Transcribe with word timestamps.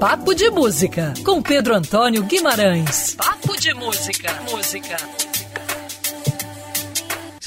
Papo 0.00 0.34
de 0.34 0.48
Música, 0.48 1.12
com 1.22 1.42
Pedro 1.42 1.74
Antônio 1.74 2.22
Guimarães. 2.22 3.14
Papo 3.16 3.54
de 3.60 3.74
Música. 3.74 4.32
Música. 4.50 4.96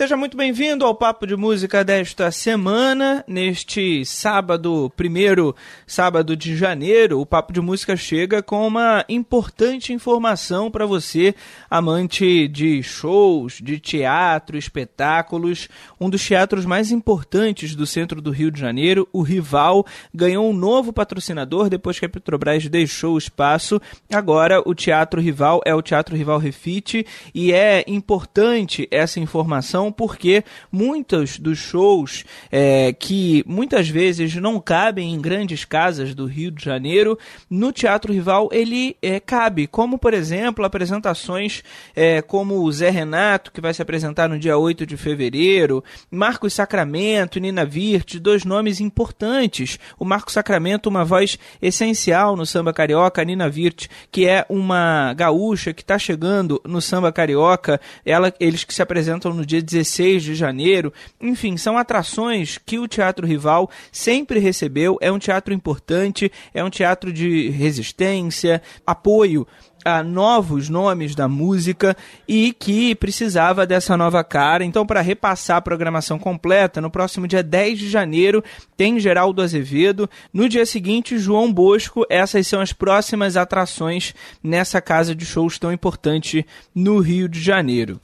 Seja 0.04 0.18
muito 0.18 0.36
bem-vindo 0.36 0.86
ao 0.86 0.94
Papo 0.94 1.26
de 1.26 1.34
Música 1.34 1.81
desta 1.81 2.29
semana. 2.29 3.24
Neste 3.26 4.04
sábado, 4.04 4.92
primeiro 4.97 5.56
sábado 5.88 6.36
de 6.36 6.58
janeiro, 6.58 7.22
o 7.22 7.26
Papo 7.26 7.54
de 7.54 7.62
Música 7.62 7.96
chega 7.96 8.44
com 8.44 8.68
uma 8.68 9.05
importante 9.08 9.94
informação 9.94 10.69
para 10.69 10.86
você, 10.86 11.33
amante 11.69 12.50
de 12.50 12.83
shows, 12.83 13.62
de 13.63 13.79
teatro, 13.79 14.58
espetáculos. 14.58 15.69
Um 15.97 16.09
dos 16.09 16.27
teatros 16.27 16.66
mais 16.66 16.91
importantes 16.91 17.73
do 17.73 17.88
centro 17.88 18.22
do 18.22 18.30
Rio 18.30 18.52
de 18.52 18.59
Janeiro, 18.59 19.08
o 19.13 19.22
Rival, 19.22 19.85
ganhou 20.13 20.49
um 20.49 20.54
novo 20.54 20.91
patrocinador 20.91 21.70
depois 21.70 21.98
que 21.98 22.05
a 22.05 22.09
Petrobras 22.09 22.67
deixou 22.67 23.16
o 23.16 23.17
espaço. 23.17 23.82
Agora, 24.12 24.62
o 24.66 24.76
Teatro 24.76 25.22
Rival 25.22 25.62
é 25.63 25.74
o 25.74 25.82
Teatro 25.82 26.13
Rival 26.13 26.40
Refit 26.40 27.08
e 27.34 27.54
é 27.54 27.85
importante 27.88 28.85
essa 28.91 29.18
informação 29.18 29.93
porque 29.94 30.44
muitos 30.72 31.38
dos 31.38 31.58
shows 31.58 32.26
é, 32.52 32.92
que 32.94 33.44
muitas 33.48 33.88
vezes 33.88 34.36
não 34.36 34.60
cabem 34.60 35.14
em 35.14 35.22
grandes 35.22 35.64
casas 35.64 36.14
do 36.16 36.26
Rio 36.26 36.52
de 36.52 36.64
Janeiro, 36.64 37.18
no 37.50 37.72
Teatro 37.72 38.12
Rival 38.12 38.50
ele 38.52 38.98
é, 39.02 39.20
cabe, 39.20 39.68
como 39.68 39.98
por 39.98 40.14
exemplo 40.14 40.66
apresentações 40.66 41.64
é, 41.96 42.22
como 42.22 42.62
o 42.64 42.72
Zé 42.72 42.90
Renato, 42.90 43.52
que 43.52 43.62
vai 43.62 43.74
se 43.74 43.82
apresentar 43.82 44.28
no 44.28 44.40
dia 44.40 44.58
8 44.58 44.86
de 44.86 44.98
fevereiro, 44.98 45.84
Marcos 46.10 46.54
Sacramento, 46.54 47.40
Nina 47.40 47.66
Virt, 47.66 48.16
dois 48.16 48.46
nomes 48.46 48.80
importantes. 48.80 49.80
O 50.00 50.05
Marcos 50.05 50.34
Sacramento, 50.34 50.88
uma 50.88 51.05
voz 51.05 51.38
essencial 51.62 52.36
no 52.36 52.46
samba 52.46 52.74
carioca, 52.74 53.22
a 53.22 53.26
Nina 53.26 53.50
Virt, 53.50 53.88
que 54.12 54.28
é 54.28 54.46
uma 54.50 55.14
gaúcha 55.14 55.74
que 55.74 55.82
está 55.82 55.98
chegando 56.00 56.62
no 56.66 56.82
samba 56.82 57.12
carioca, 57.12 57.80
ela, 58.05 58.34
eles 58.40 58.63
que 58.63 58.74
se 58.74 58.82
apresentam 58.82 59.34
no 59.34 59.46
dia 59.46 59.62
16 59.74 60.24
de 60.24 60.35
janeiro. 60.35 60.93
Enfim, 61.20 61.57
são 61.57 61.77
atrações 61.77 62.57
que 62.57 62.79
o 62.79 62.88
Teatro 62.88 63.26
Rival 63.26 63.70
sempre 63.91 64.39
recebeu. 64.39 64.97
É 65.02 65.11
um 65.11 65.19
teatro 65.19 65.53
importante, 65.53 66.31
é 66.53 66.63
um 66.63 66.69
teatro 66.69 67.11
de 67.11 67.49
resistência, 67.49 68.61
apoio 68.85 69.47
a 69.85 70.01
novos 70.01 70.69
nomes 70.69 71.13
da 71.13 71.27
música 71.27 71.95
e 72.27 72.53
que 72.53 72.95
precisava 72.95 73.66
dessa 73.66 73.97
nova 73.97 74.23
cara. 74.23 74.63
Então, 74.63 74.85
para 74.85 75.01
repassar 75.01 75.57
a 75.57 75.61
programação 75.61 76.17
completa, 76.17 76.79
no 76.79 76.89
próximo 76.89 77.27
dia 77.27 77.44
10 77.44 77.79
de 77.79 77.89
janeiro 77.89 78.44
tem 78.77 78.99
Geraldo 78.99 79.41
Azevedo. 79.41 80.09
No 80.31 80.47
dia 80.47 80.66
seguinte, 80.66 81.17
João 81.17 81.51
Bosco. 81.51 82.05
Essas 82.09 82.47
são 82.47 82.61
as 82.61 82.71
próximas 82.71 83.35
atrações 83.35 84.13
nessa 84.41 84.81
casa 84.81 85.13
de 85.13 85.25
shows 85.25 85.59
tão 85.59 85.71
importante 85.71 86.45
no 86.73 86.99
Rio 86.99 87.27
de 87.27 87.41
Janeiro 87.41 87.99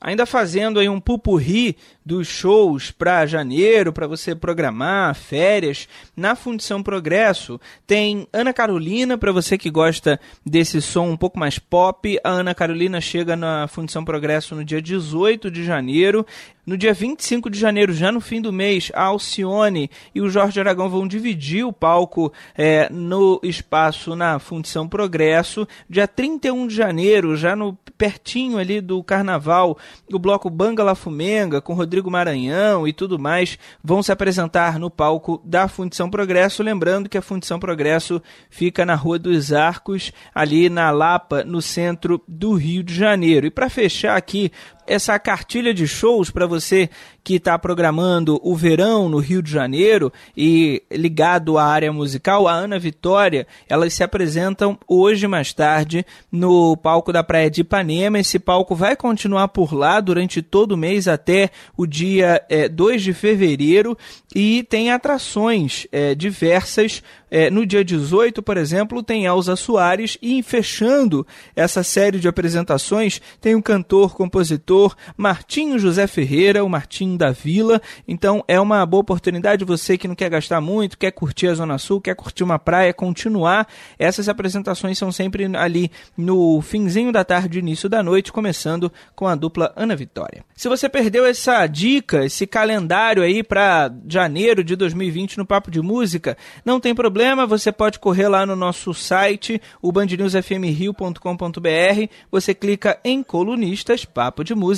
ainda 0.00 0.24
fazendo 0.24 0.80
aí 0.80 0.88
um 0.88 1.00
pupurri 1.00 1.76
dos 2.04 2.26
shows 2.26 2.90
para 2.90 3.26
janeiro, 3.26 3.92
para 3.92 4.06
você 4.06 4.34
programar 4.34 5.14
férias, 5.14 5.86
na 6.16 6.34
Fundição 6.34 6.82
Progresso 6.82 7.60
tem 7.86 8.26
Ana 8.32 8.52
Carolina, 8.52 9.18
para 9.18 9.30
você 9.30 9.58
que 9.58 9.70
gosta 9.70 10.18
desse 10.44 10.80
som 10.80 11.08
um 11.08 11.16
pouco 11.16 11.38
mais 11.38 11.58
pop. 11.58 12.18
A 12.24 12.30
Ana 12.30 12.54
Carolina 12.54 13.00
chega 13.00 13.36
na 13.36 13.68
Fundição 13.68 14.04
Progresso 14.04 14.54
no 14.54 14.64
dia 14.64 14.80
18 14.80 15.50
de 15.50 15.62
janeiro. 15.64 16.26
No 16.66 16.76
dia 16.76 16.92
25 16.92 17.48
de 17.48 17.58
janeiro, 17.58 17.92
já 17.92 18.12
no 18.12 18.20
fim 18.20 18.40
do 18.40 18.52
mês, 18.52 18.92
a 18.94 19.04
Alcione 19.04 19.90
e 20.14 20.20
o 20.20 20.28
Jorge 20.28 20.60
Aragão 20.60 20.90
vão 20.90 21.08
dividir 21.08 21.64
o 21.64 21.72
palco 21.72 22.30
é, 22.56 22.88
no 22.90 23.40
espaço 23.42 24.14
na 24.14 24.38
Fundição 24.38 24.86
Progresso. 24.86 25.66
Dia 25.88 26.06
31 26.06 26.66
de 26.66 26.74
janeiro, 26.74 27.34
já 27.34 27.56
no 27.56 27.78
pertinho 27.96 28.58
ali 28.58 28.80
do 28.80 29.02
Carnaval, 29.02 29.76
o 30.12 30.18
bloco 30.18 30.50
Banga 30.50 30.84
La 30.84 30.94
Fumenga, 30.94 31.60
com 31.60 31.74
Rodrigo 31.74 32.10
Maranhão 32.10 32.86
e 32.86 32.92
tudo 32.92 33.18
mais, 33.18 33.58
vão 33.82 34.02
se 34.02 34.12
apresentar 34.12 34.78
no 34.78 34.90
palco 34.90 35.40
da 35.44 35.66
Fundição 35.66 36.10
Progresso. 36.10 36.62
Lembrando 36.62 37.08
que 37.08 37.18
a 37.18 37.22
Fundição 37.22 37.58
Progresso 37.58 38.22
fica 38.50 38.84
na 38.84 38.94
Rua 38.94 39.18
dos 39.18 39.52
Arcos, 39.52 40.12
ali 40.34 40.68
na 40.68 40.90
Lapa, 40.90 41.42
no 41.42 41.62
centro 41.62 42.22
do 42.28 42.54
Rio 42.54 42.82
de 42.82 42.94
Janeiro. 42.94 43.46
E 43.46 43.50
para 43.50 43.70
fechar 43.70 44.16
aqui 44.16 44.52
essa 44.90 45.16
cartilha 45.20 45.72
de 45.72 45.86
shows 45.86 46.30
para 46.30 46.48
você 46.48 46.90
que 47.22 47.34
está 47.34 47.56
programando 47.56 48.40
o 48.42 48.56
verão 48.56 49.08
no 49.08 49.18
Rio 49.18 49.40
de 49.40 49.50
Janeiro 49.50 50.12
e 50.36 50.82
ligado 50.90 51.58
à 51.58 51.64
área 51.64 51.92
musical, 51.92 52.48
a 52.48 52.52
Ana 52.52 52.76
Vitória, 52.76 53.46
elas 53.68 53.94
se 53.94 54.02
apresentam 54.02 54.76
hoje 54.88 55.28
mais 55.28 55.52
tarde 55.52 56.04
no 56.32 56.76
palco 56.76 57.12
da 57.12 57.22
Praia 57.22 57.48
de 57.48 57.60
Ipanema. 57.60 58.18
Esse 58.18 58.38
palco 58.38 58.74
vai 58.74 58.96
continuar 58.96 59.48
por 59.48 59.72
lá 59.72 60.00
durante 60.00 60.42
todo 60.42 60.72
o 60.72 60.76
mês 60.76 61.06
até 61.06 61.50
o 61.76 61.86
dia 61.86 62.42
é, 62.48 62.68
2 62.68 63.02
de 63.02 63.12
fevereiro 63.12 63.96
e 64.34 64.64
tem 64.64 64.90
atrações 64.90 65.86
é, 65.92 66.16
diversas. 66.16 67.00
É, 67.32 67.48
no 67.48 67.64
dia 67.64 67.84
18, 67.84 68.42
por 68.42 68.56
exemplo, 68.56 69.04
tem 69.04 69.26
Elza 69.26 69.54
Soares 69.54 70.18
e 70.20 70.42
fechando 70.42 71.24
essa 71.54 71.84
série 71.84 72.18
de 72.18 72.26
apresentações 72.26 73.22
tem 73.40 73.54
o 73.54 73.62
cantor, 73.62 74.16
compositor 74.16 74.79
Martinho 75.16 75.78
José 75.78 76.06
Ferreira, 76.06 76.64
o 76.64 76.68
Martinho 76.68 77.16
da 77.16 77.30
Vila. 77.30 77.80
Então 78.06 78.44
é 78.46 78.60
uma 78.60 78.84
boa 78.86 79.00
oportunidade 79.00 79.64
você 79.64 79.98
que 79.98 80.08
não 80.08 80.14
quer 80.14 80.30
gastar 80.30 80.60
muito, 80.60 80.98
quer 80.98 81.10
curtir 81.10 81.48
a 81.48 81.54
Zona 81.54 81.78
Sul, 81.78 82.00
quer 82.00 82.14
curtir 82.14 82.44
uma 82.44 82.58
praia, 82.58 82.92
continuar. 82.92 83.66
Essas 83.98 84.28
apresentações 84.28 84.98
são 84.98 85.10
sempre 85.10 85.44
ali 85.56 85.90
no 86.16 86.60
finzinho 86.60 87.12
da 87.12 87.24
tarde, 87.24 87.58
início 87.58 87.88
da 87.88 88.02
noite, 88.02 88.32
começando 88.32 88.92
com 89.14 89.26
a 89.26 89.34
dupla 89.34 89.72
Ana 89.76 89.96
Vitória. 89.96 90.44
Se 90.54 90.68
você 90.68 90.88
perdeu 90.88 91.24
essa 91.24 91.66
dica, 91.66 92.24
esse 92.24 92.46
calendário 92.46 93.22
aí 93.22 93.42
para 93.42 93.92
janeiro 94.06 94.62
de 94.62 94.76
2020 94.76 95.38
no 95.38 95.46
Papo 95.46 95.70
de 95.70 95.80
Música, 95.80 96.36
não 96.64 96.78
tem 96.78 96.94
problema, 96.94 97.46
você 97.46 97.72
pode 97.72 97.98
correr 97.98 98.28
lá 98.28 98.44
no 98.44 98.54
nosso 98.54 98.92
site, 98.92 99.60
o 99.80 99.90
bandnewsfmrio.com.br, 99.90 102.12
você 102.30 102.54
clica 102.54 103.00
em 103.04 103.22
colunistas, 103.22 104.04
Papo 104.04 104.44
de 104.44 104.54
Música, 104.54 104.69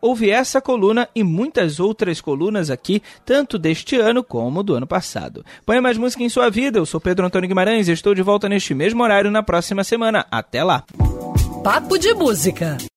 ouve 0.00 0.30
essa 0.30 0.60
coluna 0.60 1.08
e 1.14 1.22
muitas 1.22 1.80
outras 1.80 2.20
colunas 2.20 2.70
aqui, 2.70 3.02
tanto 3.24 3.58
deste 3.58 3.96
ano 3.96 4.22
como 4.22 4.62
do 4.62 4.74
ano 4.74 4.86
passado. 4.86 5.44
Põe 5.64 5.80
mais 5.80 5.98
música 5.98 6.22
em 6.22 6.28
sua 6.28 6.50
vida, 6.50 6.78
eu 6.78 6.86
sou 6.86 7.00
Pedro 7.00 7.26
Antônio 7.26 7.48
Guimarães 7.48 7.88
e 7.88 7.92
estou 7.92 8.14
de 8.14 8.22
volta 8.22 8.48
neste 8.48 8.74
mesmo 8.74 9.02
horário 9.02 9.30
na 9.30 9.42
próxima 9.42 9.84
semana. 9.84 10.26
Até 10.30 10.62
lá! 10.62 10.84
Papo 11.62 11.98
de 11.98 12.14
Música 12.14 12.76